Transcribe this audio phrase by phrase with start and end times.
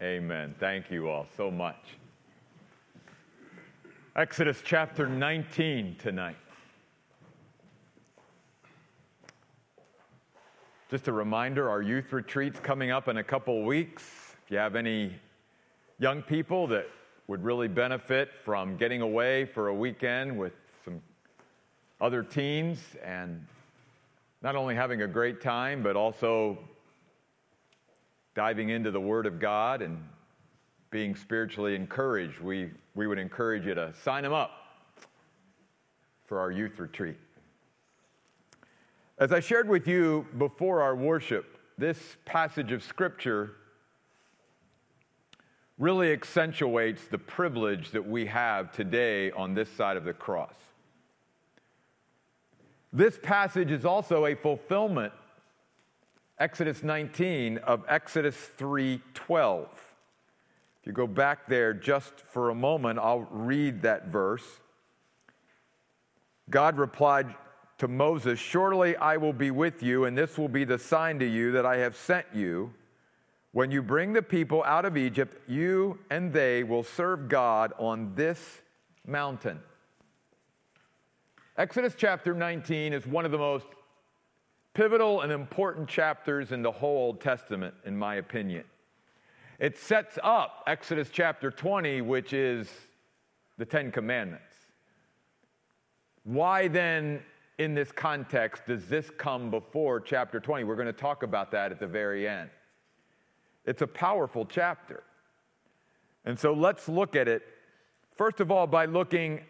[0.00, 0.54] Amen.
[0.60, 1.76] Thank you all so much.
[4.14, 6.36] Exodus chapter 19 tonight.
[10.90, 14.04] Just a reminder our youth retreat's coming up in a couple weeks.
[14.44, 15.14] If you have any
[15.98, 16.88] young people that
[17.26, 20.54] would really benefit from getting away for a weekend with
[20.84, 21.02] some
[22.00, 23.44] other teens and
[24.40, 26.58] not only having a great time, but also
[28.38, 30.00] diving into the Word of God and
[30.92, 34.52] being spiritually encouraged, we, we would encourage you to sign them up
[36.24, 37.16] for our youth retreat.
[39.18, 43.56] As I shared with you before our worship, this passage of Scripture
[45.76, 50.54] really accentuates the privilege that we have today on this side of the cross.
[52.92, 55.12] This passage is also a fulfillment
[56.40, 59.68] Exodus 19 of Exodus 3:12.
[60.80, 64.60] If you go back there just for a moment, I'll read that verse.
[66.48, 67.34] God replied
[67.78, 71.26] to Moses, Surely I will be with you, and this will be the sign to
[71.26, 72.72] you that I have sent you.
[73.50, 78.14] When you bring the people out of Egypt, you and they will serve God on
[78.14, 78.60] this
[79.04, 79.60] mountain.
[81.56, 83.66] Exodus chapter 19 is one of the most
[84.78, 88.62] pivotal and important chapters in the whole Old Testament, in my opinion.
[89.58, 92.70] It sets up Exodus chapter 20, which is
[93.56, 94.54] the Ten Commandments.
[96.22, 97.22] Why then
[97.58, 100.62] in this context does this come before chapter 20?
[100.62, 102.48] We're going to talk about that at the very end.
[103.64, 105.02] It's a powerful chapter.
[106.24, 107.42] And so let's look at it,
[108.14, 109.40] first of all, by looking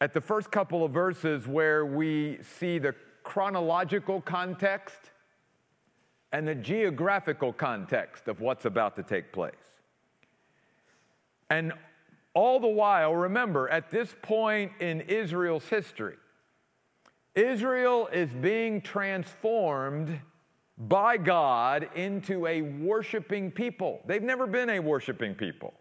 [0.00, 5.10] at the first couple of verses where we see the chronological context
[6.32, 9.54] and the geographical context of what's about to take place.
[11.50, 11.72] And
[12.34, 16.16] all the while, remember, at this point in Israel's history,
[17.34, 20.20] Israel is being transformed
[20.76, 24.00] by God into a worshiping people.
[24.06, 25.74] They've never been a worshiping people.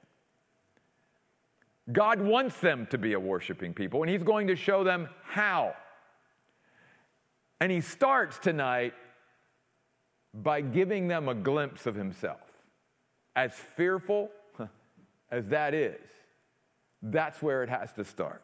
[1.92, 5.76] God wants them to be a worshiping people, and He's going to show them how.
[7.64, 8.94] And He starts tonight
[10.34, 12.42] by giving them a glimpse of Himself.
[13.38, 14.32] As fearful
[15.32, 16.02] as that is,
[17.02, 18.44] that's where it has to start.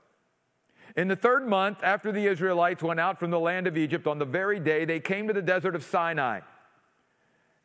[0.96, 4.20] In the third month, after the Israelites went out from the land of Egypt, on
[4.20, 6.40] the very day they came to the desert of Sinai.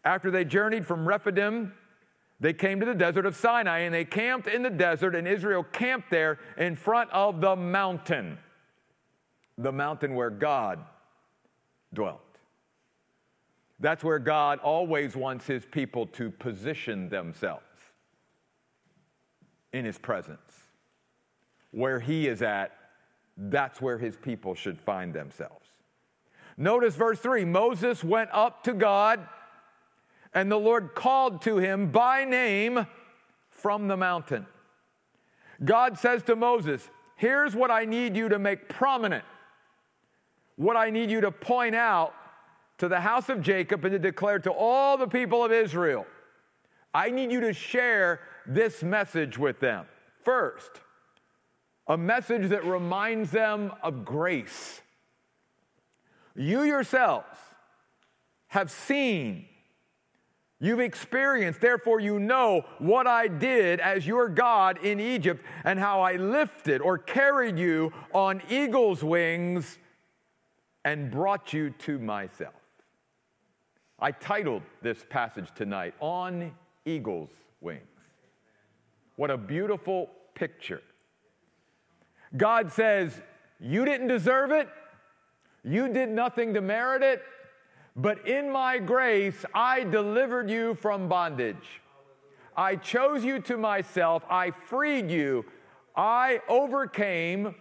[0.05, 1.73] After they journeyed from Rephidim,
[2.41, 5.63] they came to the desert of Sinai and they camped in the desert, and Israel
[5.63, 8.39] camped there in front of the mountain,
[9.57, 10.85] the mountain where God
[11.95, 12.21] dwelt.
[13.81, 17.63] That's where God always wants his people to position themselves
[19.73, 20.39] in his presence.
[21.73, 22.73] Where he is at,
[23.37, 25.67] that's where his people should find themselves.
[26.57, 29.27] Notice verse 3 Moses went up to God,
[30.33, 32.87] and the Lord called to him by name
[33.51, 34.47] from the mountain.
[35.65, 39.25] God says to Moses, Here's what I need you to make prominent,
[40.57, 42.15] what I need you to point out
[42.79, 46.07] to the house of Jacob and to declare to all the people of Israel.
[46.93, 49.87] I need you to share this message with them.
[50.23, 50.71] First,
[51.87, 54.81] a message that reminds them of grace.
[56.37, 57.39] You yourselves
[58.49, 59.47] have seen,
[60.61, 66.01] you've experienced, therefore you know what I did as your God in Egypt and how
[66.01, 69.79] I lifted or carried you on eagle's wings
[70.85, 72.55] and brought you to myself.
[73.99, 76.53] I titled this passage tonight, On
[76.85, 77.31] Eagle's
[77.61, 77.83] Wings.
[79.17, 80.83] What a beautiful picture
[82.37, 83.21] God says,
[83.61, 84.69] You didn't deserve it,
[85.63, 87.23] you did nothing to merit it,
[87.97, 91.81] but in my grace, I delivered you from bondage.
[92.57, 95.45] I chose you to myself, I freed you,
[95.97, 97.55] I overcame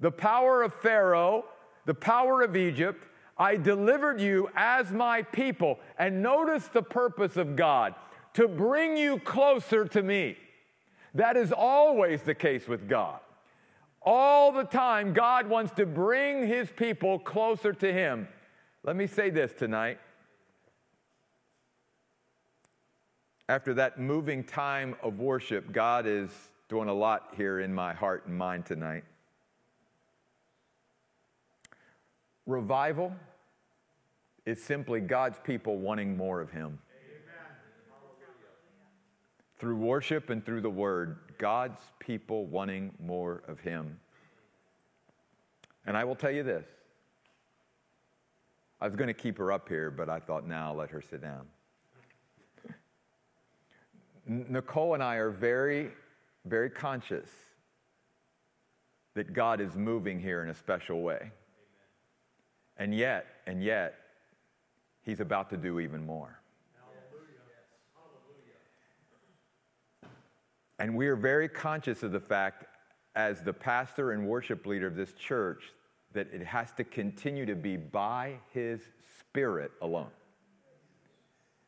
[0.00, 1.44] the power of Pharaoh,
[1.90, 3.08] the power of Egypt.
[3.36, 5.80] I delivered you as my people.
[5.98, 7.96] And notice the purpose of God
[8.34, 10.36] to bring you closer to me.
[11.14, 13.18] That is always the case with God.
[14.02, 18.28] All the time, God wants to bring his people closer to him.
[18.84, 19.98] Let me say this tonight.
[23.48, 26.30] After that moving time of worship, God is
[26.68, 29.02] doing a lot here in my heart and mind tonight.
[32.46, 33.14] Revival
[34.46, 36.78] is simply God's people wanting more of him.
[39.60, 44.00] through worship and through the word, God's people wanting more of Him.
[45.86, 46.66] And I will tell you this
[48.80, 51.20] I was going to keep her up here, but I thought, now let her sit
[51.20, 51.46] down.
[54.26, 55.90] Nicole and I are very,
[56.46, 57.28] very conscious
[59.14, 61.32] that God is moving here in a special way.
[62.80, 63.94] And yet, and yet,
[65.02, 66.40] He's about to do even more.
[70.78, 72.64] And we are very conscious of the fact,
[73.14, 75.72] as the pastor and worship leader of this church,
[76.14, 78.80] that it has to continue to be by His
[79.18, 80.10] Spirit alone.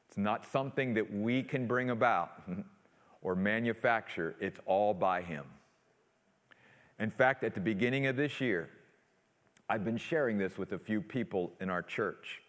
[0.09, 2.43] It's not something that we can bring about
[3.23, 5.45] or manufacture, it's all by Him.
[6.99, 8.71] In fact, at the beginning of this year,
[9.73, 12.43] I've been sharing this with a few people in our church.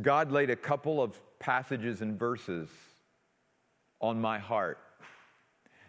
[0.00, 2.68] God laid a couple of passages and verses
[4.00, 4.78] on my heart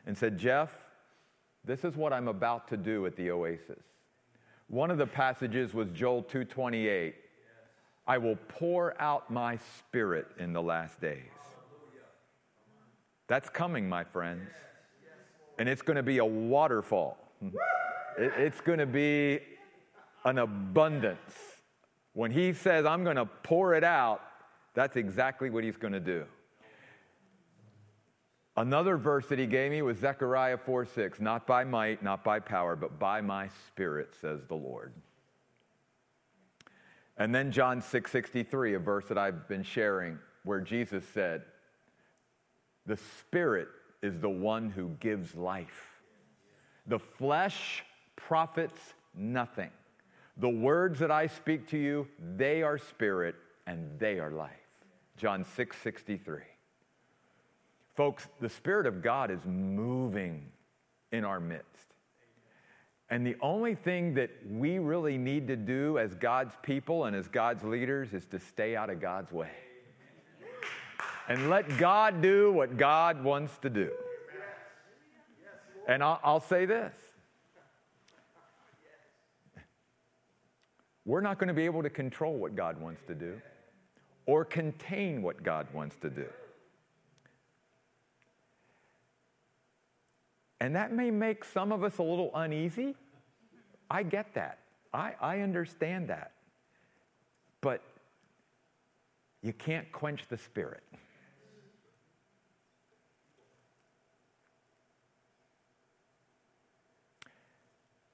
[0.07, 0.71] and said, Jeff,
[1.63, 3.83] this is what I'm about to do at the Oasis.
[4.65, 7.13] One of the passages was Joel 2:28.
[8.07, 11.37] I will pour out my spirit in the last days.
[13.27, 14.49] That's coming, my friends.
[15.59, 17.19] And it's going to be a waterfall.
[18.17, 19.39] It's going to be
[20.25, 21.33] an abundance.
[22.13, 24.21] When he says, I'm going to pour it out,
[24.73, 26.25] that's exactly what he's going to do.
[28.55, 31.19] Another verse that he gave me was Zechariah 4 6.
[31.19, 34.93] Not by might, not by power, but by my spirit, says the Lord.
[37.17, 41.43] And then John 6 63, a verse that I've been sharing, where Jesus said,
[42.85, 43.69] The Spirit
[44.03, 45.87] is the one who gives life.
[46.85, 47.83] The flesh
[48.15, 49.69] profits nothing.
[50.37, 53.35] The words that I speak to you, they are spirit
[53.67, 54.51] and they are life.
[55.17, 56.39] John 6 63.
[57.95, 60.49] Folks, the Spirit of God is moving
[61.11, 61.93] in our midst.
[63.09, 67.27] And the only thing that we really need to do as God's people and as
[67.27, 69.51] God's leaders is to stay out of God's way.
[71.29, 73.91] And let God do what God wants to do.
[75.87, 76.93] And I'll, I'll say this
[81.05, 83.41] we're not going to be able to control what God wants to do
[84.25, 86.27] or contain what God wants to do.
[90.61, 92.95] And that may make some of us a little uneasy.
[93.91, 94.59] I get that.
[94.93, 96.31] I, I understand that.
[97.59, 97.81] But
[99.41, 100.83] you can't quench the spirit.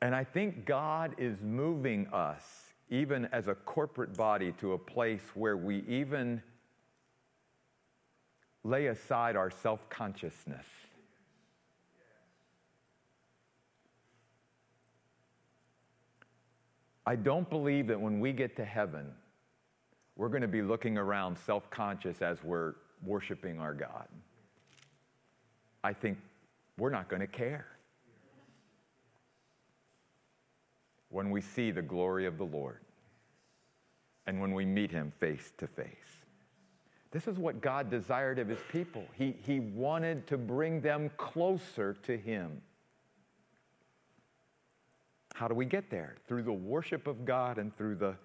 [0.01, 5.21] And I think God is moving us even as a corporate body, to a place
[5.35, 6.41] where we even
[8.63, 10.65] lay aside our self consciousness.
[17.05, 19.11] I don't believe that when we get to heaven,
[20.15, 24.07] we're going to be looking around self conscious as we're worshiping our God.
[25.83, 26.17] I think
[26.77, 27.67] we're not going to care.
[31.09, 32.79] When we see the glory of the Lord
[34.27, 35.95] and when we meet him face to face.
[37.11, 39.03] This is what God desired of his people.
[39.17, 42.61] He, he wanted to bring them closer to him.
[45.33, 46.15] How do we get there?
[46.27, 48.15] Through the worship of God and through the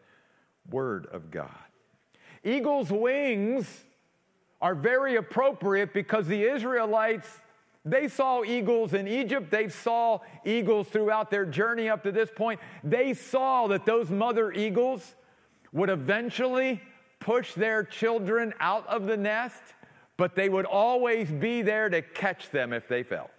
[0.70, 1.48] word of God.
[2.42, 3.84] Eagle's wings
[4.60, 7.40] are very appropriate because the Israelites
[7.84, 9.50] they saw eagles in Egypt.
[9.50, 12.60] They saw eagles throughout their journey up to this point.
[12.82, 15.14] They saw that those mother eagles
[15.72, 16.80] would eventually
[17.20, 19.62] push their children out of the nest,
[20.16, 23.30] but they would always be there to catch them if they fell.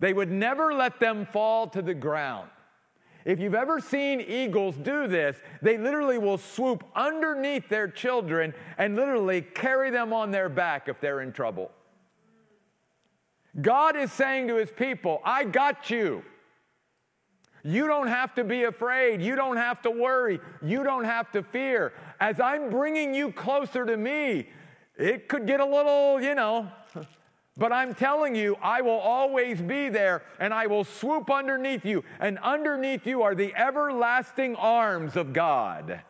[0.00, 2.48] They would never let them fall to the ground.
[3.24, 8.96] If you've ever seen eagles do this, they literally will swoop underneath their children and
[8.96, 11.70] literally carry them on their back if they're in trouble.
[13.60, 16.24] God is saying to his people, I got you.
[17.62, 19.22] You don't have to be afraid.
[19.22, 20.38] You don't have to worry.
[20.62, 21.94] You don't have to fear.
[22.20, 24.48] As I'm bringing you closer to me,
[24.96, 26.70] it could get a little, you know,
[27.56, 32.04] but I'm telling you, I will always be there and I will swoop underneath you.
[32.18, 36.02] And underneath you are the everlasting arms of God.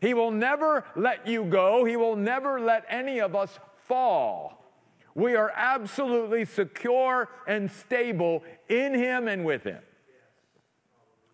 [0.00, 4.59] He will never let you go, He will never let any of us fall.
[5.14, 9.82] We are absolutely secure and stable in Him and with Him.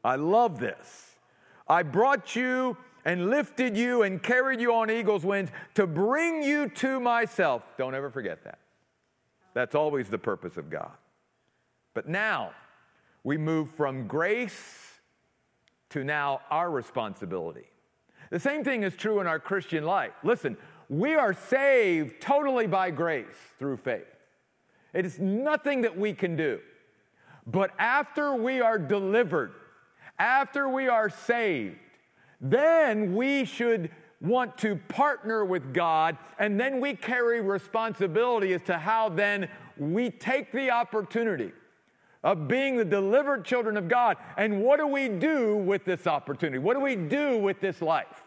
[0.02, 1.16] I love this.
[1.68, 6.68] I brought you and lifted you and carried you on eagle's wings to bring you
[6.68, 7.62] to myself.
[7.78, 8.58] Don't ever forget that.
[9.54, 10.92] That's always the purpose of God.
[11.94, 12.50] But now
[13.24, 15.00] we move from grace
[15.90, 17.66] to now our responsibility.
[18.30, 20.12] The same thing is true in our Christian life.
[20.22, 20.56] Listen,
[20.88, 23.26] we are saved totally by grace
[23.58, 24.06] through faith.
[24.94, 26.60] It is nothing that we can do.
[27.46, 29.52] But after we are delivered,
[30.18, 31.76] after we are saved,
[32.40, 33.90] then we should
[34.20, 40.10] want to partner with God, and then we carry responsibility as to how then we
[40.10, 41.52] take the opportunity
[42.24, 44.16] of being the delivered children of God.
[44.36, 46.58] And what do we do with this opportunity?
[46.58, 48.24] What do we do with this life?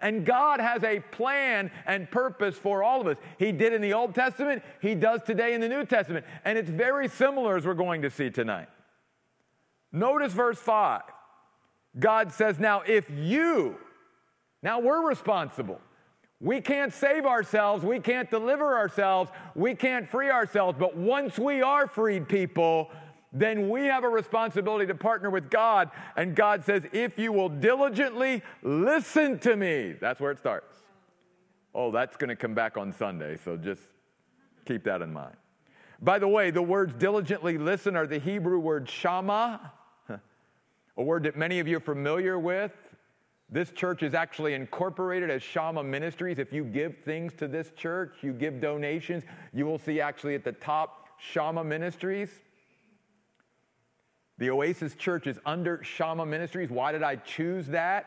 [0.00, 3.16] And God has a plan and purpose for all of us.
[3.38, 6.24] He did in the Old Testament, He does today in the New Testament.
[6.44, 8.68] And it's very similar as we're going to see tonight.
[9.92, 11.02] Notice verse 5.
[11.98, 13.76] God says, Now, if you,
[14.62, 15.80] now we're responsible.
[16.40, 17.84] We can't save ourselves.
[17.84, 19.30] We can't deliver ourselves.
[19.54, 20.78] We can't free ourselves.
[20.78, 22.90] But once we are freed people,
[23.32, 25.90] then we have a responsibility to partner with God.
[26.16, 30.76] And God says, if you will diligently listen to me, that's where it starts.
[31.74, 33.82] Oh, that's going to come back on Sunday, so just
[34.64, 35.36] keep that in mind.
[36.02, 39.72] By the way, the words diligently listen are the Hebrew word shama,
[40.96, 42.72] a word that many of you are familiar with.
[43.52, 46.38] This church is actually incorporated as Shama Ministries.
[46.38, 50.44] If you give things to this church, you give donations, you will see actually at
[50.44, 52.30] the top Shama Ministries.
[54.40, 56.70] The Oasis Church is under Shama Ministries.
[56.70, 58.06] Why did I choose that?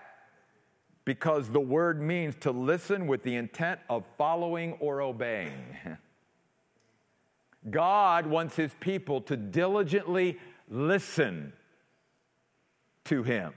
[1.06, 5.78] Because the word means to listen with the intent of following or obeying.
[7.70, 11.54] God wants his people to diligently listen
[13.06, 13.54] to him.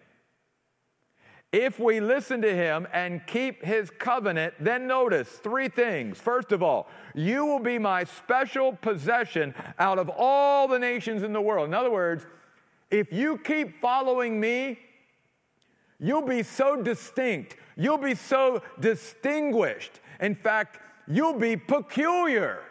[1.52, 6.18] If we listen to him and keep his covenant, then notice three things.
[6.18, 11.32] First of all, you will be my special possession out of all the nations in
[11.32, 11.68] the world.
[11.68, 12.26] In other words,
[12.90, 14.78] if you keep following me,
[15.98, 17.56] you'll be so distinct.
[17.76, 20.00] You'll be so distinguished.
[20.20, 22.62] In fact, you'll be peculiar,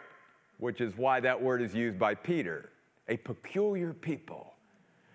[0.58, 2.70] which is why that word is used by Peter.
[3.08, 4.54] A peculiar people,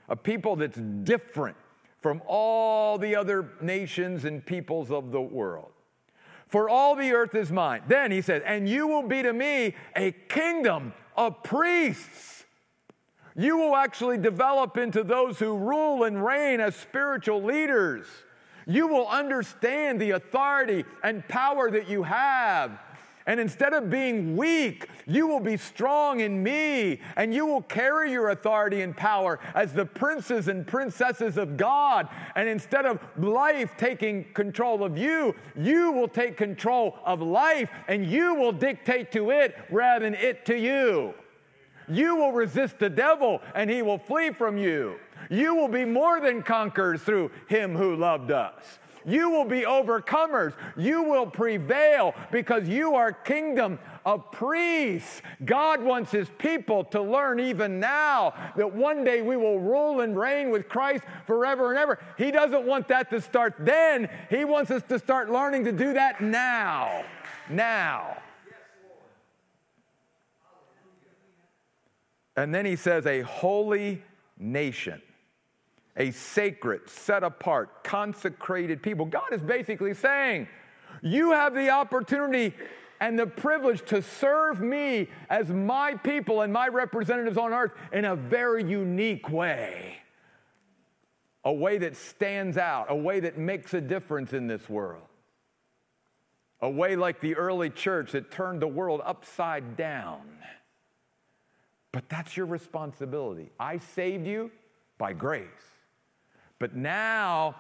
[0.08, 1.58] a people that's different
[2.00, 5.72] from all the other nations and peoples of the world.
[6.48, 7.84] For all the earth is mine.
[7.88, 12.41] Then he says, and you will be to me a kingdom of priests
[13.36, 18.06] you will actually develop into those who rule and reign as spiritual leaders.
[18.68, 22.80] You will understand the authority and power that you have.
[23.28, 28.12] And instead of being weak, you will be strong in me, and you will carry
[28.12, 32.10] your authority and power as the princes and princesses of God.
[32.36, 38.06] And instead of life taking control of you, you will take control of life, and
[38.06, 41.14] you will dictate to it rather than it to you.
[41.88, 44.96] You will resist the devil and he will flee from you.
[45.30, 48.80] You will be more than conquerors through him who loved us.
[49.06, 50.54] You will be overcomers.
[50.78, 55.22] You will prevail because you are kingdom of priests.
[55.46, 60.18] God wants his people to learn even now that one day we will rule and
[60.18, 62.00] reign with Christ forever and ever.
[62.18, 64.10] He doesn't want that to start then.
[64.30, 67.04] He wants us to start learning to do that now.
[67.50, 68.18] Now.
[72.36, 74.02] And then he says, a holy
[74.38, 75.02] nation,
[75.98, 79.06] a sacred, set apart, consecrated people.
[79.06, 80.48] God is basically saying,
[81.02, 82.54] you have the opportunity
[83.00, 88.06] and the privilege to serve me as my people and my representatives on earth in
[88.06, 89.98] a very unique way.
[91.44, 95.02] A way that stands out, a way that makes a difference in this world.
[96.62, 100.22] A way like the early church that turned the world upside down.
[101.92, 103.52] But that's your responsibility.
[103.60, 104.52] I saved you
[104.98, 105.48] by grace.
[106.60, 107.56] But now,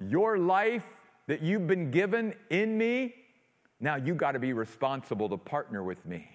[0.00, 0.84] your life
[1.26, 3.14] that you've been given in me,
[3.80, 6.28] now you got to be responsible to partner with me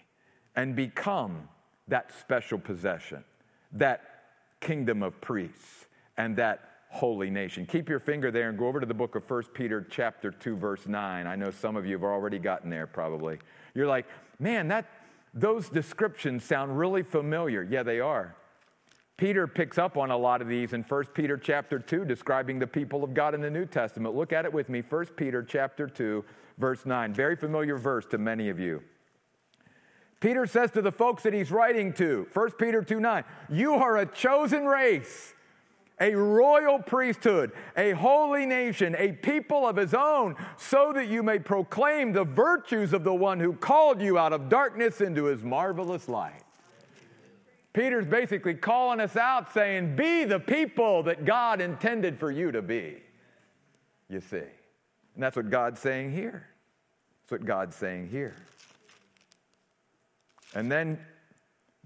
[0.55, 1.49] and become
[1.87, 3.23] that special possession,
[3.73, 4.01] that
[4.59, 7.65] kingdom of priests, and that holy nation.
[7.65, 10.57] Keep your finger there and go over to the book of 1 Peter chapter 2
[10.57, 11.25] verse 9.
[11.25, 13.39] I know some of you have already gotten there probably.
[13.73, 14.05] You're like,
[14.39, 14.85] "Man, that
[15.33, 17.63] those descriptions sound really familiar.
[17.63, 18.35] Yeah, they are.
[19.17, 22.65] Peter picks up on a lot of these in 1 Peter chapter 2 describing the
[22.65, 24.15] people of God in the New Testament.
[24.15, 24.81] Look at it with me.
[24.81, 26.25] 1 Peter chapter 2
[26.57, 27.13] verse 9.
[27.13, 28.81] Very familiar verse to many of you.
[30.19, 33.97] Peter says to the folks that he's writing to, 1 Peter 2 9, you are
[33.97, 35.33] a chosen race,
[36.01, 41.37] a royal priesthood, a holy nation, a people of his own, so that you may
[41.39, 46.09] proclaim the virtues of the one who called you out of darkness into his marvelous
[46.09, 46.41] light.
[47.73, 52.61] Peter's basically calling us out saying, Be the people that God intended for you to
[52.61, 52.97] be.
[54.09, 54.37] You see.
[55.13, 56.47] And that's what God's saying here.
[57.21, 58.35] That's what God's saying here.
[60.53, 60.99] And then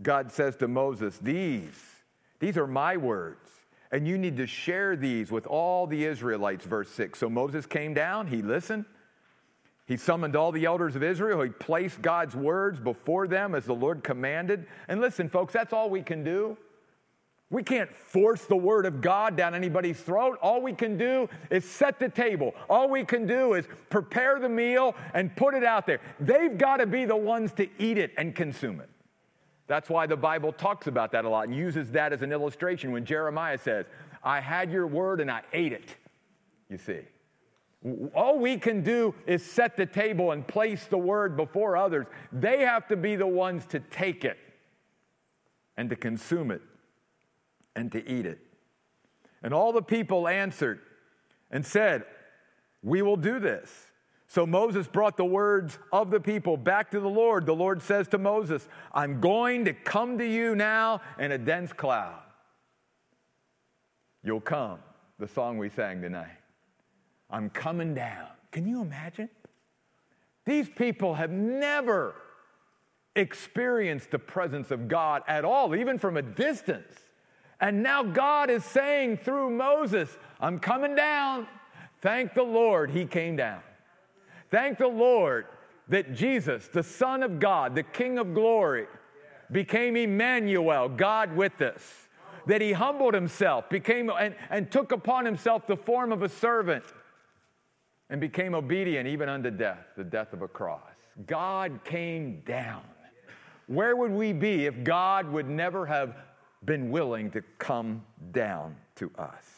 [0.02, 1.84] God says to Moses, These,
[2.40, 3.45] these are my words.
[3.96, 7.18] And you need to share these with all the Israelites, verse 6.
[7.18, 8.84] So Moses came down, he listened,
[9.86, 11.42] he summoned all the elders of Israel.
[11.42, 14.68] He placed God's words before them as the Lord commanded.
[14.90, 16.58] And listen, folks, that's all we can do.
[17.50, 20.40] We can't force the word of God down anybody's throat.
[20.42, 22.54] All we can do is set the table.
[22.70, 26.02] All we can do is prepare the meal and put it out there.
[26.20, 28.90] They've got to be the ones to eat it and consume it.
[29.68, 32.92] That's why the Bible talks about that a lot and uses that as an illustration
[32.92, 33.86] when Jeremiah says,
[34.24, 35.96] I had your word and I ate it.
[36.70, 37.00] You see.
[38.16, 42.08] All we can do is set the table and place the word before others.
[42.32, 44.38] They have to be the ones to take it
[45.78, 46.62] and to consume it
[47.76, 48.40] and to eat it.
[49.44, 50.80] And all the people answered
[51.52, 52.06] and said,
[52.82, 53.70] We will do this.
[54.36, 57.46] So Moses brought the words of the people back to the Lord.
[57.46, 61.72] The Lord says to Moses, I'm going to come to you now in a dense
[61.72, 62.20] cloud.
[64.26, 64.80] You'll come,
[65.20, 66.36] the song we sang tonight.
[67.30, 68.28] I'm coming down.
[68.52, 69.30] Can you imagine?
[70.46, 72.16] These people have never
[73.16, 76.94] experienced the presence of God at all, even from a distance.
[77.62, 80.10] And now God is saying through Moses,
[80.42, 81.48] I'm coming down.
[82.02, 83.62] Thank the Lord, he came down.
[84.56, 85.48] Thank the Lord
[85.90, 88.88] that Jesus, the Son of God, the King of glory,
[89.52, 92.08] became Emmanuel, God with us.
[92.46, 96.86] That he humbled himself, became and, and took upon himself the form of a servant
[98.10, 100.94] and became obedient even unto death, the death of a cross.
[101.28, 102.84] God came down.
[103.68, 106.16] Where would we be if God would never have
[106.64, 109.55] been willing to come down to us?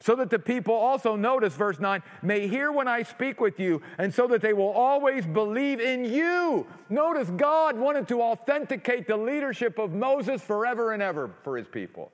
[0.00, 3.80] So that the people also, notice verse 9, may hear when I speak with you,
[3.98, 6.66] and so that they will always believe in you.
[6.90, 12.12] Notice God wanted to authenticate the leadership of Moses forever and ever for his people.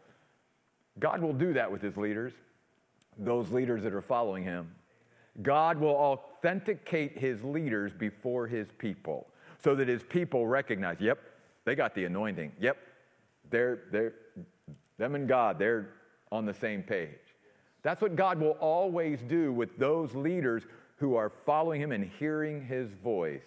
[0.99, 2.33] God will do that with his leaders,
[3.19, 4.71] those leaders that are following him.
[5.41, 9.27] God will authenticate his leaders before his people
[9.65, 11.19] so that his people recognize, yep,
[11.65, 12.53] they got the anointing.
[12.61, 12.77] Yep,
[13.51, 14.15] they're, they're,
[14.99, 15.89] them and God, they're
[16.31, 17.09] on the same page.
[17.83, 20.63] That's what God will always do with those leaders
[20.97, 23.43] who are following him and hearing his voice.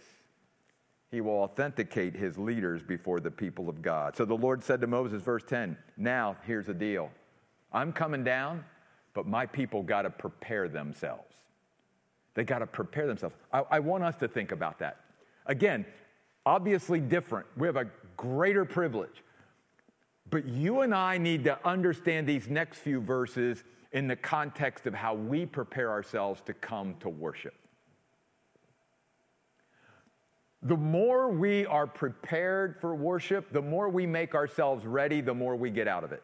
[1.10, 4.18] He will authenticate his leaders before the people of God.
[4.18, 7.12] So the Lord said to Moses, verse 10, Now here's the deal.
[7.72, 8.66] I'm coming down,
[9.14, 11.34] but my people got to prepare themselves.
[12.34, 13.36] They got to prepare themselves.
[13.54, 15.00] I, I want us to think about that.
[15.46, 15.86] Again,
[16.46, 17.48] obviously different.
[17.56, 19.24] We have a greater privilege.
[20.30, 23.64] But you and I need to understand these next few verses
[23.96, 27.56] in the context of how we prepare ourselves to come to worship.
[30.62, 35.56] The more we are prepared for worship, the more we make ourselves ready, the more
[35.56, 36.22] we get out of it.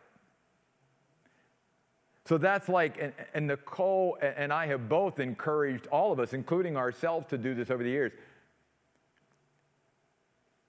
[2.26, 6.76] So that's like, and, and Nicole and I have both encouraged all of us, including
[6.76, 8.12] ourselves, to do this over the years.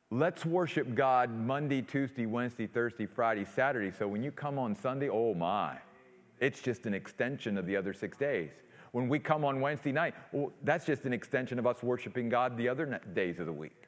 [0.08, 3.90] Let's worship God Monday, Tuesday, Wednesday, Thursday, Friday, Saturday.
[3.90, 5.78] So when you come on Sunday, oh my,
[6.42, 8.50] it's just an extension of the other six days.
[8.90, 12.58] When we come on Wednesday night, well, that's just an extension of us worshiping God
[12.58, 13.82] the other days of the week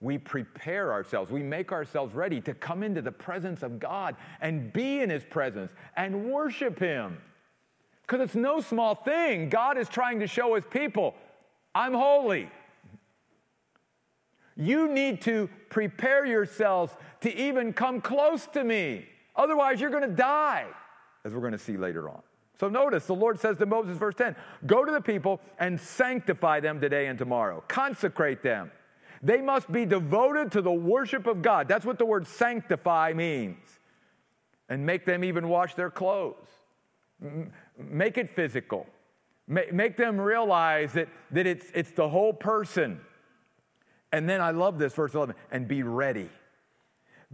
[0.00, 4.72] we prepare ourselves, we make ourselves ready to come into the presence of God and
[4.72, 7.18] be in His presence and worship Him.
[8.02, 9.48] Because it's no small thing.
[9.48, 11.14] God is trying to show His people,
[11.74, 12.48] I'm holy.
[14.56, 19.06] You need to prepare yourselves to even come close to me.
[19.36, 20.66] Otherwise, you're going to die,
[21.28, 22.20] as we're going to see later on.
[22.58, 24.34] So notice the Lord says to Moses, verse 10
[24.66, 28.72] Go to the people and sanctify them today and tomorrow, consecrate them
[29.22, 31.68] they must be devoted to the worship of God.
[31.68, 33.58] That's what the word sanctify means.
[34.68, 36.46] And make them even wash their clothes.
[37.78, 38.86] Make it physical.
[39.46, 43.00] Make them realize that, that it's, it's the whole person.
[44.12, 46.28] And then I love this, verse 11, and be ready.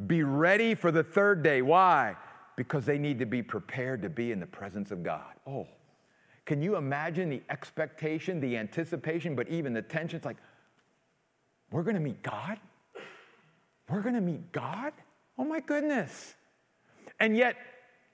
[0.06, 1.60] Be ready for the third day.
[1.60, 2.16] Why?
[2.56, 5.34] Because they need to be prepared to be in the presence of God.
[5.46, 5.66] Oh,
[6.44, 10.16] can you imagine the expectation, the anticipation, but even the tension?
[10.16, 10.36] It's like,
[11.70, 12.58] we're going to meet God?
[13.88, 14.92] We're going to meet God?
[15.38, 16.34] Oh my goodness.
[17.18, 17.56] And yet,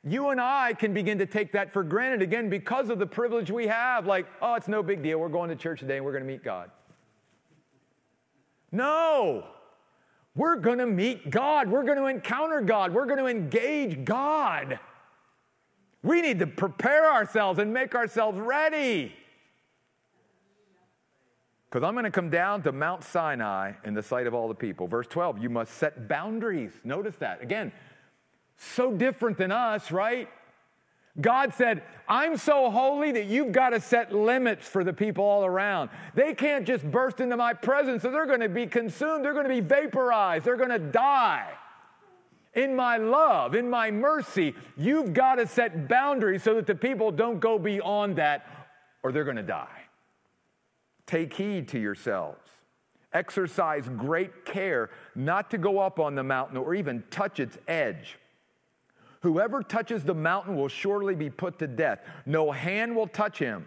[0.02, 3.50] you and I can begin to take that for granted again because of the privilege
[3.50, 4.06] we have.
[4.06, 5.18] Like, oh, it's no big deal.
[5.18, 6.70] We're going to church today and we're going to meet God.
[8.72, 9.44] No,
[10.34, 11.68] we're going to meet God.
[11.68, 12.94] We're going to encounter God.
[12.94, 14.78] We're going to engage God.
[16.02, 19.12] We need to prepare ourselves and make ourselves ready.
[21.68, 24.54] Because I'm going to come down to Mount Sinai in the sight of all the
[24.54, 24.88] people.
[24.88, 26.72] Verse 12, you must set boundaries.
[26.84, 27.42] Notice that.
[27.42, 27.70] Again,
[28.56, 30.28] so different than us, right?
[31.18, 35.44] God said, I'm so holy that you've got to set limits for the people all
[35.44, 35.90] around.
[36.14, 39.48] They can't just burst into my presence, so they're going to be consumed, they're going
[39.48, 41.48] to be vaporized, they're going to die.
[42.54, 47.12] In my love, in my mercy, you've got to set boundaries so that the people
[47.12, 48.46] don't go beyond that
[49.02, 49.82] or they're going to die.
[51.06, 52.48] Take heed to yourselves.
[53.12, 58.19] Exercise great care not to go up on the mountain or even touch its edge.
[59.20, 62.00] Whoever touches the mountain will surely be put to death.
[62.24, 63.66] No hand will touch him,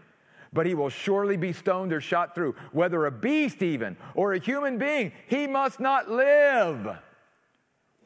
[0.52, 2.56] but he will surely be stoned or shot through.
[2.72, 6.98] Whether a beast, even, or a human being, he must not live.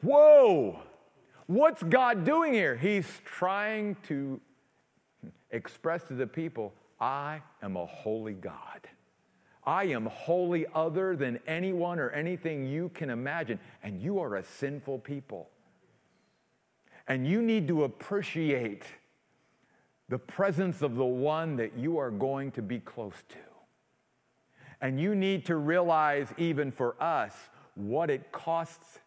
[0.02, 0.80] Whoa!
[1.46, 2.76] What's God doing here?
[2.76, 4.38] He's trying to
[5.50, 8.80] express to the people I am a holy God.
[9.64, 14.42] I am holy other than anyone or anything you can imagine, and you are a
[14.42, 15.48] sinful people.
[17.08, 18.84] And you need to appreciate
[20.10, 23.36] the presence of the one that you are going to be close to.
[24.80, 27.34] And you need to realize, even for us,
[27.74, 29.00] what it costs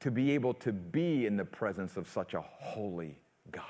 [0.00, 3.18] to be able to be in the presence of such a holy
[3.50, 3.64] God.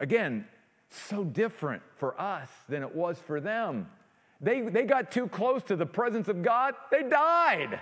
[0.00, 0.46] Again,
[0.90, 3.88] so different for us than it was for them.
[4.40, 7.78] They, they got too close to the presence of God, they died.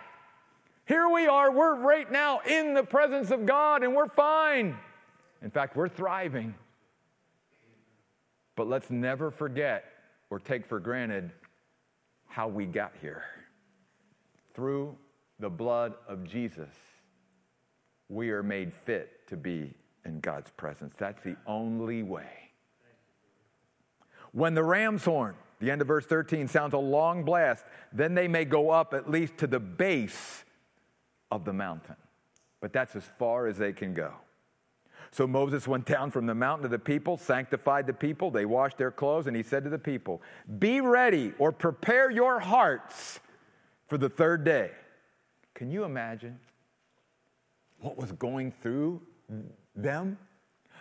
[0.87, 4.77] Here we are, we're right now in the presence of God and we're fine.
[5.41, 6.55] In fact, we're thriving.
[8.57, 9.85] But let's never forget
[10.31, 11.31] or take for granted
[12.27, 13.25] how we got here.
[14.55, 14.97] Through
[15.39, 16.69] the blood of Jesus,
[18.09, 20.95] we are made fit to be in God's presence.
[20.99, 22.51] That's the only way.
[24.33, 28.29] When the ram's horn, the end of verse 13, sounds a long blast, then they
[28.29, 30.45] may go up at least to the base
[31.33, 31.97] of the mountain.
[32.61, 34.13] But that's as far as they can go.
[35.11, 38.31] So Moses went down from the mountain to the people, sanctified the people.
[38.31, 40.23] They washed their clothes, and he said to the people,
[40.59, 43.19] Be ready or prepare your hearts
[43.89, 44.71] for the third day.
[45.55, 46.39] Can you imagine
[47.81, 49.01] what was going through
[49.75, 50.19] them?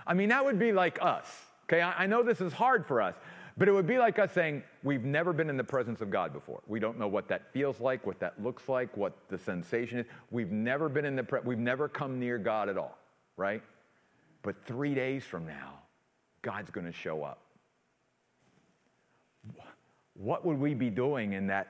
[0.05, 1.27] I mean, that would be like us.
[1.65, 3.15] Okay, I know this is hard for us,
[3.57, 6.33] but it would be like us saying, We've never been in the presence of God
[6.33, 6.61] before.
[6.67, 10.05] We don't know what that feels like, what that looks like, what the sensation is.
[10.31, 12.97] We've never been in the, pre- we've never come near God at all,
[13.37, 13.61] right?
[14.43, 15.79] But three days from now,
[16.41, 17.39] God's going to show up.
[20.13, 21.67] What would we be doing in that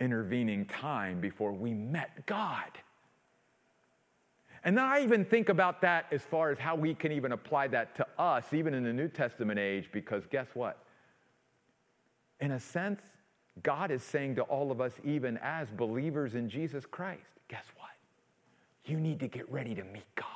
[0.00, 2.70] intervening time before we met God?
[4.64, 7.68] And then I even think about that as far as how we can even apply
[7.68, 10.83] that to us, even in the New Testament age, because guess what?
[12.40, 13.02] In a sense,
[13.62, 17.90] God is saying to all of us, even as believers in Jesus Christ, guess what?
[18.84, 20.26] You need to get ready to meet God.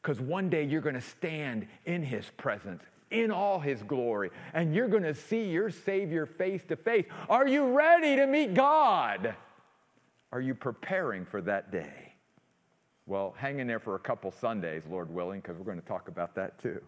[0.00, 4.74] Because one day you're going to stand in His presence, in all His glory, and
[4.74, 7.04] you're going to see your Savior face to face.
[7.28, 9.34] Are you ready to meet God?
[10.32, 12.14] Are you preparing for that day?
[13.06, 16.08] Well, hang in there for a couple Sundays, Lord willing, because we're going to talk
[16.08, 16.80] about that too.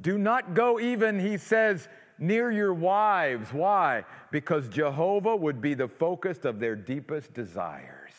[0.00, 3.52] Do not go even, he says, near your wives.
[3.52, 4.04] Why?
[4.30, 8.12] Because Jehovah would be the focus of their deepest desires.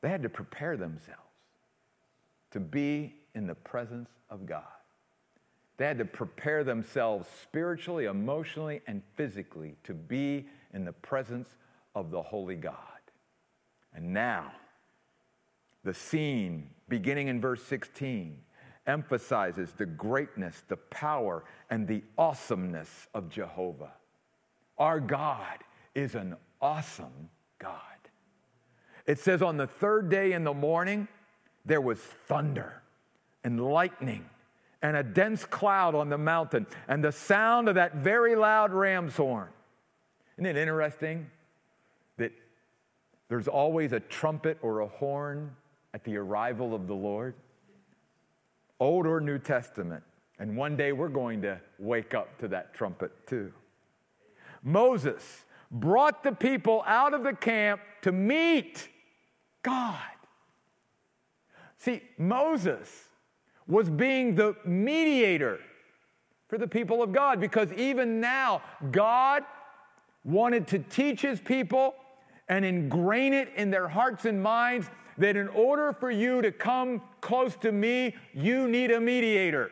[0.00, 1.22] They had to prepare themselves
[2.52, 4.62] to be in the presence of God.
[5.76, 11.48] They had to prepare themselves spiritually, emotionally, and physically to be in the presence
[11.94, 12.74] of the Holy God.
[13.94, 14.52] And now,
[15.84, 18.38] the scene, beginning in verse 16,
[18.86, 23.92] emphasizes the greatness, the power, and the awesomeness of Jehovah.
[24.78, 25.58] Our God
[25.94, 27.74] is an awesome God.
[29.06, 31.08] It says, On the third day in the morning,
[31.64, 32.82] there was thunder
[33.44, 34.28] and lightning
[34.82, 39.16] and a dense cloud on the mountain and the sound of that very loud ram's
[39.16, 39.48] horn.
[40.36, 41.30] Isn't it interesting
[42.16, 42.32] that
[43.28, 45.56] there's always a trumpet or a horn
[45.98, 47.34] at the arrival of the Lord,
[48.78, 50.04] Old or New Testament.
[50.38, 53.52] And one day we're going to wake up to that trumpet too.
[54.62, 58.88] Moses brought the people out of the camp to meet
[59.64, 59.98] God.
[61.78, 62.88] See, Moses
[63.66, 65.58] was being the mediator
[66.46, 69.42] for the people of God because even now, God
[70.22, 71.96] wanted to teach his people
[72.48, 77.02] and ingrain it in their hearts and minds that in order for you to come
[77.20, 79.70] close to me, you need a mediator.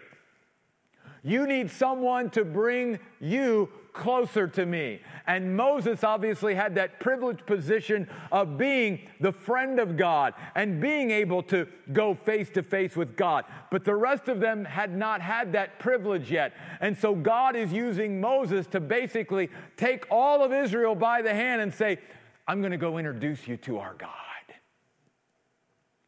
[1.23, 5.01] You need someone to bring you closer to me.
[5.27, 11.11] And Moses obviously had that privileged position of being the friend of God and being
[11.11, 13.45] able to go face to face with God.
[13.71, 16.53] But the rest of them had not had that privilege yet.
[16.81, 21.63] And so God is using Moses to basically take all of Israel by the hand
[21.63, 21.99] and say,
[22.47, 24.26] I'm going to go introduce you to our God.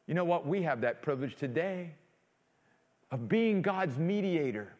[0.09, 0.47] You know what?
[0.47, 1.91] We have that privilege today
[3.11, 4.73] of being God's mediator.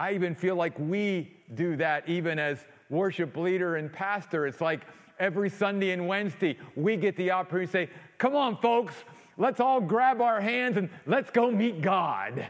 [0.00, 4.48] I even feel like we do that even as worship leader and pastor.
[4.48, 4.82] It's like
[5.20, 8.94] every Sunday and Wednesday, we get the opportunity to say, Come on, folks,
[9.38, 12.48] let's all grab our hands and let's go meet God.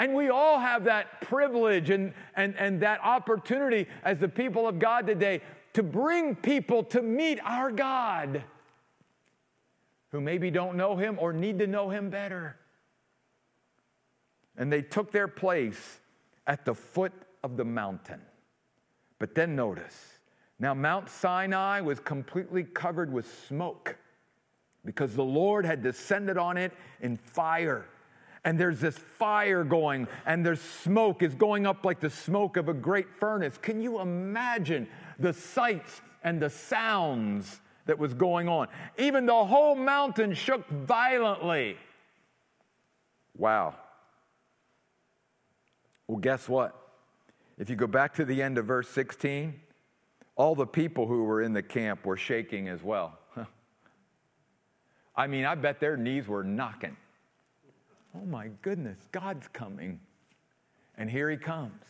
[0.00, 4.80] And we all have that privilege and, and, and that opportunity as the people of
[4.80, 5.40] God today
[5.74, 8.42] to bring people to meet our God
[10.12, 12.56] who maybe don't know him or need to know him better.
[14.56, 15.98] And they took their place
[16.46, 18.20] at the foot of the mountain.
[19.18, 20.12] But then notice
[20.62, 23.96] now, Mount Sinai was completely covered with smoke
[24.84, 27.86] because the Lord had descended on it in fire.
[28.44, 32.68] And there's this fire going, and there's smoke is going up like the smoke of
[32.68, 33.58] a great furnace.
[33.58, 34.86] Can you imagine
[35.18, 38.68] the sights and the sounds that was going on?
[38.98, 41.76] Even the whole mountain shook violently.
[43.36, 43.74] Wow.
[46.06, 46.78] Well, guess what?
[47.58, 49.60] If you go back to the end of verse 16,
[50.36, 53.18] all the people who were in the camp were shaking as well.
[55.14, 56.96] I mean, I bet their knees were knocking.
[58.14, 60.00] Oh my goodness, God's coming.
[60.96, 61.82] And here he comes.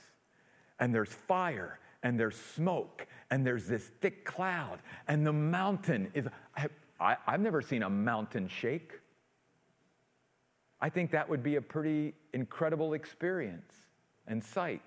[0.81, 6.29] And there's fire, and there's smoke, and there's this thick cloud, and the mountain is.
[6.55, 6.66] I,
[7.01, 8.92] I, I've never seen a mountain shake.
[10.83, 13.73] I think that would be a pretty incredible experience
[14.27, 14.83] and sight.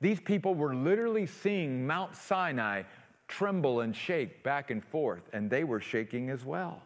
[0.00, 2.84] These people were literally seeing Mount Sinai
[3.26, 6.80] tremble and shake back and forth, and they were shaking as well.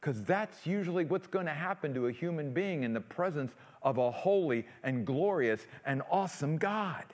[0.00, 3.96] Because that's usually what's going to happen to a human being in the presence of
[3.96, 7.04] a holy and glorious and awesome God.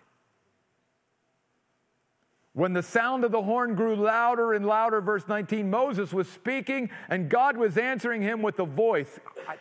[2.55, 6.91] When the sound of the horn grew louder and louder, verse 19, Moses was speaking
[7.09, 9.19] and God was answering him with a voice.
[9.49, 9.57] I,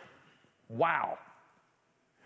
[0.68, 1.18] wow.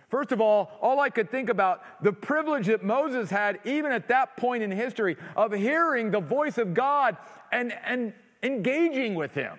[0.08, 4.08] First of all, all I could think about the privilege that Moses had, even at
[4.08, 7.16] that point in history, of hearing the voice of God
[7.52, 9.58] and, and engaging with him.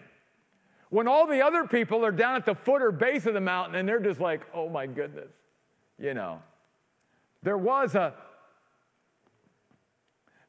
[0.90, 3.76] When all the other people are down at the foot or base of the mountain
[3.76, 5.32] and they're just like, oh my goodness,
[6.00, 6.42] you know.
[7.44, 8.14] There was a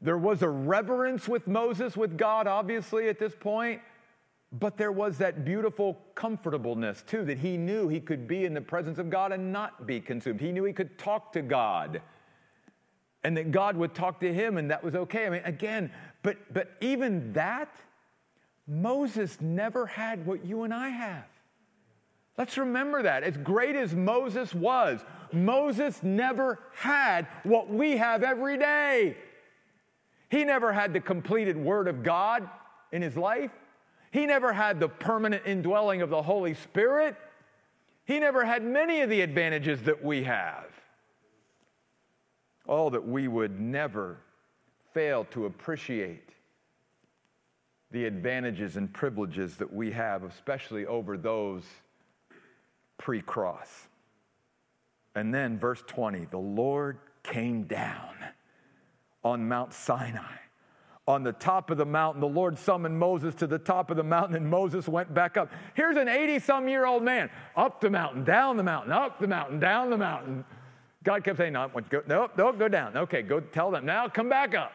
[0.01, 3.81] there was a reverence with Moses with God, obviously, at this point.
[4.51, 8.61] But there was that beautiful comfortableness too, that he knew he could be in the
[8.61, 10.41] presence of God and not be consumed.
[10.41, 12.01] He knew he could talk to God
[13.25, 15.27] and that God would talk to him and that was okay.
[15.27, 15.91] I mean, again,
[16.23, 17.75] but, but even that,
[18.67, 21.25] Moses never had what you and I have.
[22.39, 23.25] Let's remember that.
[23.25, 25.01] As great as Moses was,
[25.33, 29.17] Moses never had what we have every day.
[30.29, 32.49] He never had the completed Word of God
[32.93, 33.51] in his life.
[34.11, 37.17] He never had the permanent indwelling of the Holy Spirit.
[38.05, 40.67] He never had many of the advantages that we have.
[42.67, 44.19] All that we would never
[44.93, 46.31] fail to appreciate
[47.91, 51.65] the advantages and privileges that we have, especially over those
[52.99, 53.89] pre cross.
[55.15, 58.15] And then, verse 20 the Lord came down
[59.25, 60.39] on Mount Sinai
[61.09, 62.21] on the top of the mountain.
[62.21, 65.51] The Lord summoned Moses to the top of the mountain, and Moses went back up.
[65.73, 69.27] Here's an 80 some year old man up the mountain, down the mountain, up the
[69.27, 70.45] mountain, down the mountain.
[71.03, 72.95] God kept saying, No, go, no, no, go down.
[72.95, 73.87] Okay, go tell them.
[73.87, 74.73] Now come back up.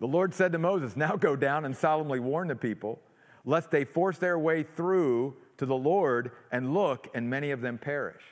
[0.00, 3.00] The Lord said to Moses, Now go down and solemnly warn the people,
[3.46, 7.78] lest they force their way through to the Lord and look, and many of them
[7.78, 8.22] perish.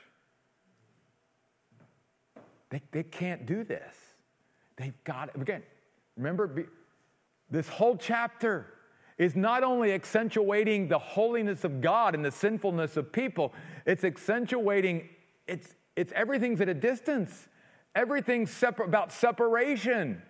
[2.69, 3.95] They, they can't do this.
[4.75, 5.41] They've got it.
[5.41, 5.63] Again,
[6.15, 6.67] remember,
[7.49, 8.73] this whole chapter
[9.17, 13.53] is not only accentuating the holiness of God and the sinfulness of people,
[13.85, 15.09] it's accentuating,
[15.47, 17.47] it's, it's everything's at a distance.
[17.97, 20.21] everything's separ- about separation.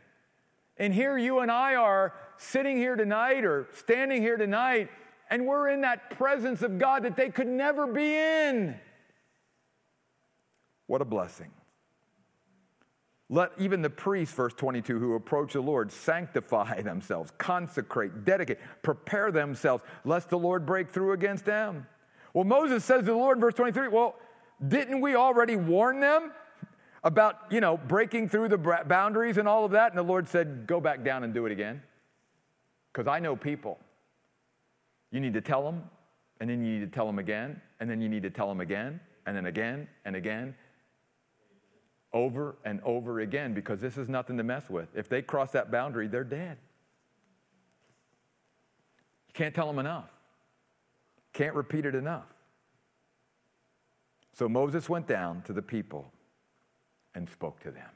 [0.77, 4.89] And here you and I are sitting here tonight or standing here tonight,
[5.29, 8.79] and we're in that presence of God that they could never be in.
[10.85, 11.51] What a blessing.
[13.29, 19.31] Let even the priests, verse 22, who approach the Lord, sanctify themselves, consecrate, dedicate, prepare
[19.31, 21.87] themselves, lest the Lord break through against them.
[22.33, 24.15] Well, Moses says to the Lord, verse 23, well,
[24.65, 26.31] didn't we already warn them
[27.03, 29.91] about, you know, breaking through the boundaries and all of that?
[29.91, 31.81] And the Lord said, go back down and do it again.
[32.93, 33.77] Because I know people.
[35.11, 35.83] You need to tell them,
[36.39, 38.61] and then you need to tell them again, and then you need to tell them
[38.61, 40.55] again, and then again, and again,
[42.17, 44.87] over and over again because this is nothing to mess with.
[44.95, 46.57] If they cross that boundary, they're dead.
[49.27, 50.09] You can't tell them enough,
[51.33, 52.25] can't repeat it enough.
[54.33, 56.11] So Moses went down to the people
[57.15, 57.89] and spoke to them.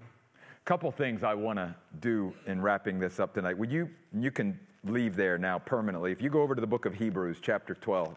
[0.00, 3.58] A couple things I want to do in wrapping this up tonight.
[3.58, 6.12] Would you you can leave there now permanently.
[6.12, 8.16] If you go over to the book of Hebrews chapter 12,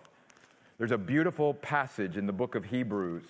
[0.78, 3.24] there's a beautiful passage in the book of Hebrews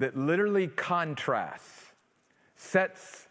[0.00, 1.92] that literally contrasts,
[2.56, 3.28] sets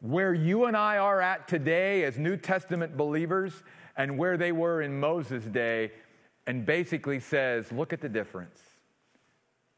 [0.00, 3.52] where you and I are at today as New Testament believers
[3.94, 5.92] and where they were in Moses' day,
[6.46, 8.62] and basically says, look at the difference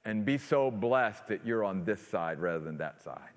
[0.04, 3.32] and be so blessed that you're on this side rather than that side.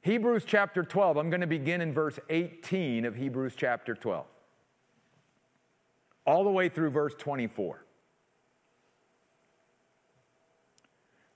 [0.00, 4.26] Hebrews chapter 12, I'm going to begin in verse 18 of Hebrews chapter 12,
[6.26, 7.84] all the way through verse 24.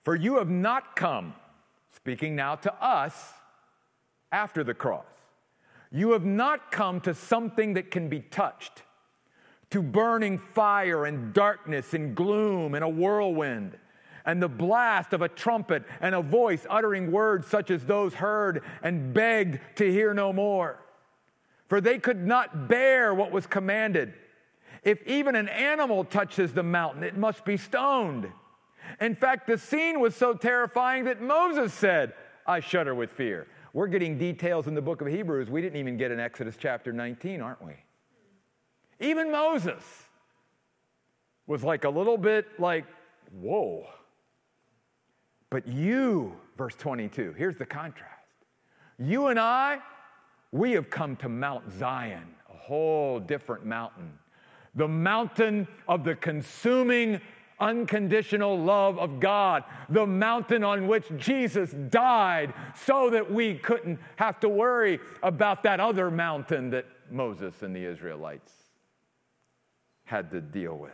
[0.05, 1.35] For you have not come,
[1.97, 3.33] speaking now to us
[4.31, 5.07] after the cross,
[5.91, 8.83] you have not come to something that can be touched,
[9.71, 13.79] to burning fire and darkness and gloom and a whirlwind
[14.25, 18.63] and the blast of a trumpet and a voice uttering words such as those heard
[18.83, 20.79] and begged to hear no more.
[21.69, 24.15] For they could not bear what was commanded.
[24.83, 28.31] If even an animal touches the mountain, it must be stoned.
[29.01, 32.15] In fact, the scene was so terrifying that Moses said,
[32.47, 33.47] I shudder with fear.
[33.73, 36.93] We're getting details in the book of Hebrews we didn't even get in Exodus chapter
[36.93, 37.75] 19, aren't we?
[39.01, 39.83] Even Moses
[41.47, 42.85] was like a little bit like,
[43.33, 43.87] whoa.
[45.51, 48.11] But you, verse 22, here's the contrast.
[48.99, 49.81] You and I,
[50.53, 54.19] we have come to Mount Zion, a whole different mountain.
[54.77, 57.21] The mountain of the consuming
[57.65, 62.53] unconditional love of God, the mountain on which Jesus died
[62.87, 67.85] so that we couldn't have to worry about that other mountain that Moses and the
[67.85, 68.53] Israelites
[70.05, 70.93] had to deal with.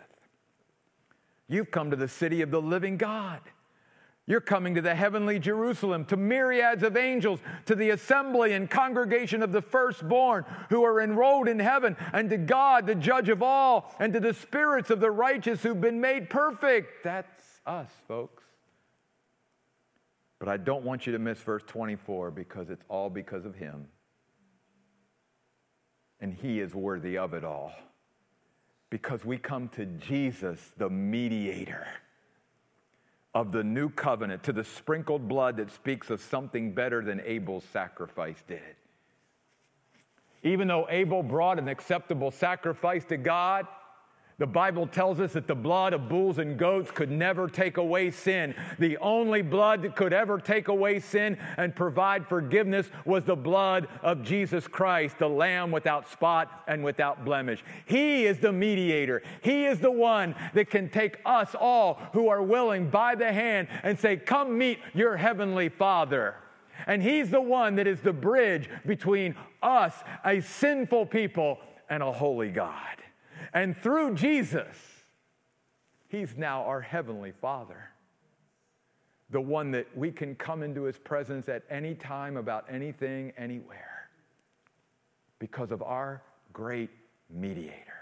[1.49, 3.41] You've come to the city of the living God.
[4.27, 9.43] You're coming to the heavenly Jerusalem, to myriads of angels, to the assembly and congregation
[9.43, 13.93] of the firstborn who are enrolled in heaven, and to God, the judge of all,
[13.99, 17.03] and to the spirits of the righteous who've been made perfect.
[17.03, 18.45] That's us, folks.
[20.39, 23.89] But I don't want you to miss verse 24 because it's all because of Him.
[26.21, 27.73] And He is worthy of it all.
[28.91, 31.87] Because we come to Jesus, the mediator
[33.35, 37.65] of the new covenant to the sprinkled blood that speaks of something better than Abel's
[37.73, 38.77] sacrifice did.
[40.43, 43.67] Even though Abel brought an acceptable sacrifice to God,
[44.41, 48.11] the Bible tells us that the blood of bulls and goats could never take away
[48.11, 48.55] sin.
[48.79, 53.87] The only blood that could ever take away sin and provide forgiveness was the blood
[54.01, 57.63] of Jesus Christ, the Lamb without spot and without blemish.
[57.85, 59.23] He is the mediator.
[59.43, 63.69] He is the one that can take us all who are willing by the hand
[63.83, 66.37] and say, Come meet your heavenly Father.
[66.87, 69.93] And He's the one that is the bridge between us,
[70.25, 71.59] a sinful people,
[71.91, 73.00] and a holy God.
[73.53, 74.77] And through Jesus,
[76.09, 77.91] He's now our Heavenly Father,
[79.31, 84.09] the one that we can come into His presence at any time about anything, anywhere,
[85.39, 86.23] because of our
[86.53, 86.91] great
[87.29, 88.01] mediator.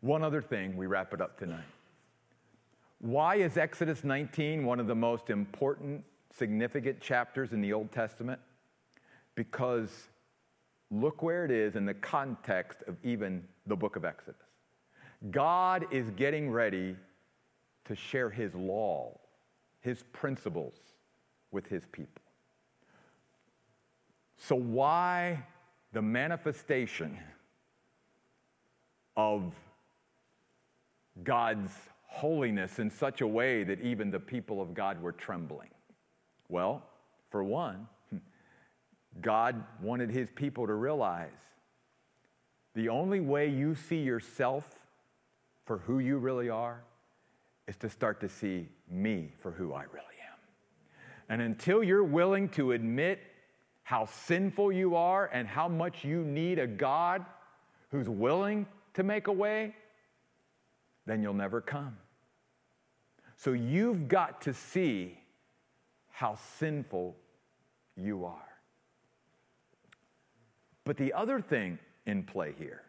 [0.00, 1.64] One other thing, we wrap it up tonight.
[2.98, 6.04] Why is Exodus 19 one of the most important,
[6.36, 8.40] significant chapters in the Old Testament?
[9.34, 10.08] Because
[10.92, 14.42] Look where it is in the context of even the book of Exodus.
[15.30, 16.96] God is getting ready
[17.86, 19.18] to share his law,
[19.80, 20.74] his principles
[21.50, 22.22] with his people.
[24.36, 25.42] So, why
[25.92, 27.18] the manifestation
[29.16, 29.54] of
[31.24, 31.72] God's
[32.06, 35.70] holiness in such a way that even the people of God were trembling?
[36.48, 36.82] Well,
[37.30, 37.86] for one,
[39.20, 41.30] God wanted his people to realize
[42.74, 44.66] the only way you see yourself
[45.64, 46.82] for who you really are
[47.68, 50.38] is to start to see me for who I really am.
[51.28, 53.20] And until you're willing to admit
[53.82, 57.24] how sinful you are and how much you need a God
[57.90, 59.74] who's willing to make a way,
[61.06, 61.96] then you'll never come.
[63.36, 65.18] So you've got to see
[66.10, 67.16] how sinful
[67.96, 68.51] you are.
[70.84, 72.82] But the other thing in play here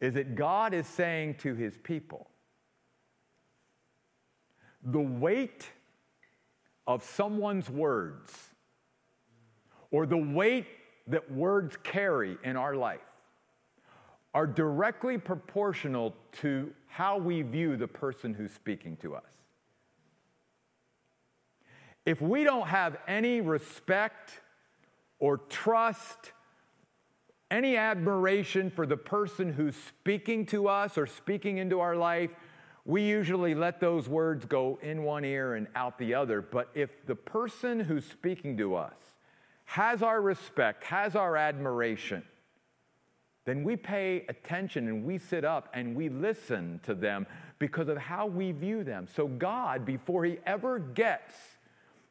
[0.00, 2.28] is that God is saying to his people,
[4.82, 5.68] the weight
[6.86, 8.32] of someone's words
[9.90, 10.66] or the weight
[11.06, 13.00] that words carry in our life
[14.34, 19.24] are directly proportional to how we view the person who's speaking to us.
[22.04, 24.40] If we don't have any respect
[25.18, 26.32] or trust
[27.50, 32.30] any admiration for the person who's speaking to us or speaking into our life,
[32.84, 36.40] we usually let those words go in one ear and out the other.
[36.40, 38.96] But if the person who's speaking to us
[39.64, 42.22] has our respect, has our admiration,
[43.44, 47.26] then we pay attention and we sit up and we listen to them
[47.58, 49.06] because of how we view them.
[49.14, 51.34] So, God, before He ever gets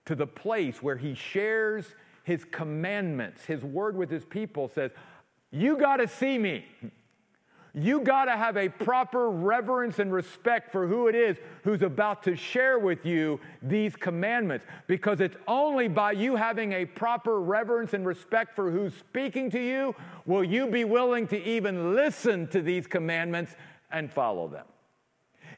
[0.05, 1.85] to the place where He shares
[2.23, 4.91] His commandments, His word with His people, says,
[5.51, 6.65] you got to see me.
[7.73, 12.23] You got to have a proper reverence and respect for who it is who's about
[12.23, 17.93] to share with you these commandments because it's only by you having a proper reverence
[17.93, 19.93] and respect for who's speaking to you
[20.25, 23.55] will you be willing to even listen to these commandments
[23.91, 24.65] and follow them.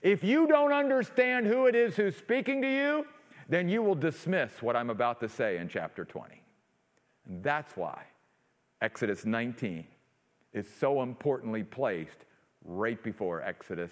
[0.01, 3.05] If you don't understand who it is who's speaking to you,
[3.47, 6.41] then you will dismiss what I'm about to say in chapter 20.
[7.27, 8.03] And that's why
[8.81, 9.85] Exodus 19
[10.53, 12.25] is so importantly placed
[12.63, 13.91] right before Exodus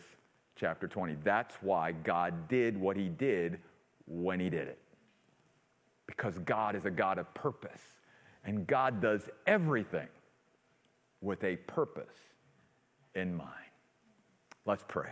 [0.56, 1.18] chapter 20.
[1.24, 3.60] That's why God did what he did
[4.06, 4.80] when he did it.
[6.06, 7.82] Because God is a God of purpose,
[8.46, 10.08] and God does everything
[11.22, 12.16] with a purpose
[13.14, 13.52] in mind.
[14.66, 15.12] Let's pray.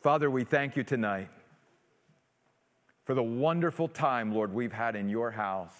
[0.00, 1.28] Father, we thank you tonight
[3.04, 5.76] for the wonderful time, Lord, we've had in your house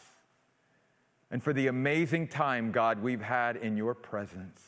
[1.34, 4.62] and for the amazing time, God, we've had in your presence.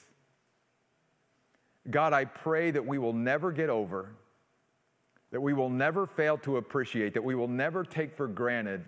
[1.88, 4.10] God, I pray that we will never get over,
[5.30, 8.84] that we will never fail to appreciate, that we will never take for granted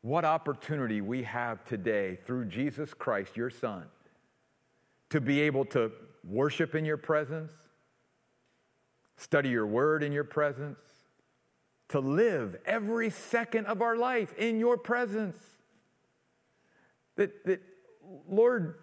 [0.00, 3.84] what opportunity we have today through Jesus Christ, your Son,
[5.10, 5.92] to be able to
[6.24, 7.52] worship in your presence,
[9.18, 10.78] study your word in your presence,
[11.90, 15.36] to live every second of our life in your presence.
[17.16, 17.62] That, that
[18.28, 18.76] Lord,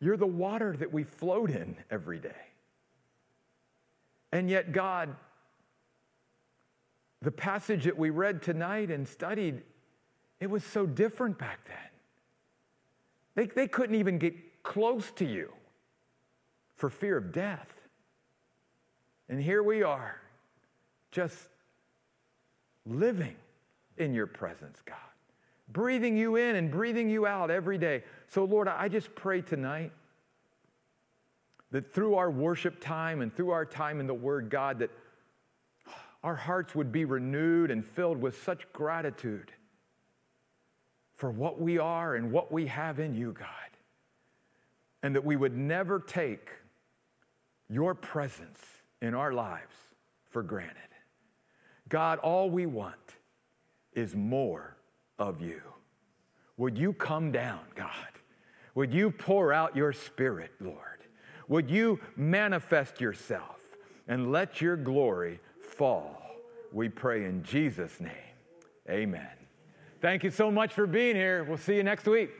[0.00, 2.30] you're the water that we float in every day.
[4.32, 5.16] And yet, God,
[7.22, 9.62] the passage that we read tonight and studied,
[10.38, 11.76] it was so different back then.
[13.34, 15.52] They, they couldn't even get close to you
[16.76, 17.80] for fear of death.
[19.28, 20.20] And here we are,
[21.10, 21.36] just
[22.86, 23.36] living
[24.00, 24.96] in your presence, God.
[25.68, 28.02] Breathing you in and breathing you out every day.
[28.28, 29.92] So, Lord, I just pray tonight
[31.70, 34.90] that through our worship time and through our time in the Word, God, that
[36.24, 39.52] our hearts would be renewed and filled with such gratitude
[41.14, 43.46] for what we are and what we have in you, God.
[45.02, 46.50] And that we would never take
[47.68, 48.60] your presence
[49.00, 49.74] in our lives
[50.28, 50.76] for granted.
[51.88, 53.09] God, all we want
[53.94, 54.76] is more
[55.18, 55.60] of you.
[56.56, 57.90] Would you come down, God?
[58.74, 60.76] Would you pour out your spirit, Lord?
[61.48, 63.58] Would you manifest yourself
[64.08, 66.22] and let your glory fall?
[66.72, 68.12] We pray in Jesus' name.
[68.88, 69.28] Amen.
[70.00, 71.44] Thank you so much for being here.
[71.44, 72.30] We'll see you next week.